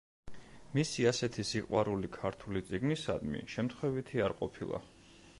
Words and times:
მისი 0.77 1.03
ასეთი 1.09 1.43
სიყვარული 1.49 2.09
ქართული 2.15 2.61
წიგნისადმი 2.69 3.43
შემთხვევითი 3.57 4.23
არ 4.29 4.35
ყოფილა. 4.41 4.81